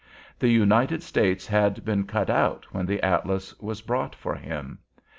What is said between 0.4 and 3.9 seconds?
United States had been cut out when the atlas was